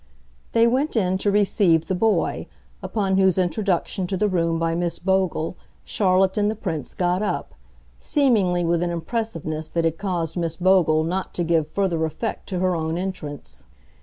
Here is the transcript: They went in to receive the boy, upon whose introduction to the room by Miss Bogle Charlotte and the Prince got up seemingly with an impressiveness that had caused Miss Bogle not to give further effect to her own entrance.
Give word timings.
They 0.53 0.65
went 0.65 0.95
in 0.95 1.19
to 1.19 1.29
receive 1.29 1.85
the 1.85 1.93
boy, 1.93 2.47
upon 2.81 3.19
whose 3.19 3.37
introduction 3.37 4.07
to 4.07 4.17
the 4.17 4.27
room 4.27 4.57
by 4.57 4.73
Miss 4.73 4.97
Bogle 4.97 5.57
Charlotte 5.85 6.39
and 6.39 6.49
the 6.49 6.55
Prince 6.55 6.95
got 6.95 7.21
up 7.21 7.53
seemingly 7.99 8.65
with 8.65 8.81
an 8.81 8.89
impressiveness 8.89 9.69
that 9.69 9.85
had 9.85 9.99
caused 9.99 10.35
Miss 10.35 10.57
Bogle 10.57 11.03
not 11.03 11.35
to 11.35 11.43
give 11.43 11.67
further 11.67 12.03
effect 12.03 12.49
to 12.49 12.57
her 12.61 12.75
own 12.75 12.97
entrance. 12.97 13.63